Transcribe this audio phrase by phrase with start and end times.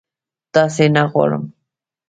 [0.53, 1.45] تاسي نه غولوم